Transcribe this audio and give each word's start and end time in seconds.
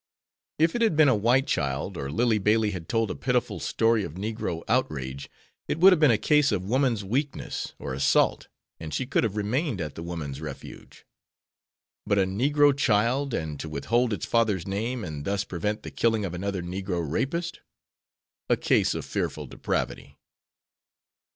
If 0.57 0.73
it 0.73 0.81
had 0.81 0.95
been 0.95 1.09
a 1.09 1.15
white 1.15 1.45
child 1.45 1.95
or 1.95 2.09
Lillie 2.11 2.39
Bailey 2.39 2.71
had 2.71 2.89
told 2.89 3.11
a 3.11 3.15
pitiful 3.15 3.59
story 3.59 4.03
of 4.03 4.15
Negro 4.15 4.63
outrage, 4.67 5.29
it 5.67 5.77
would 5.77 5.93
have 5.93 5.99
been 5.99 6.09
a 6.09 6.17
case 6.17 6.51
of 6.51 6.63
woman's 6.65 7.03
weakness 7.03 7.73
or 7.77 7.93
assault 7.93 8.47
and 8.79 8.95
she 8.95 9.05
could 9.05 9.23
have 9.23 9.35
remained 9.35 9.79
at 9.79 9.93
the 9.93 10.01
Woman's 10.01 10.41
Refuge. 10.41 11.05
But 12.07 12.17
a 12.17 12.23
Negro 12.25 12.75
child 12.75 13.35
and 13.35 13.59
to 13.59 13.69
withhold 13.69 14.11
its 14.11 14.25
father's 14.25 14.65
name 14.67 15.03
and 15.03 15.23
thus 15.23 15.43
prevent 15.43 15.83
the 15.83 15.91
killing 15.91 16.25
of 16.25 16.33
another 16.33 16.63
Negro 16.63 17.05
"rapist." 17.07 17.59
A 18.49 18.57
case 18.57 18.95
of 18.95 19.05
"fearful 19.05 19.45
depravity." 19.45 20.17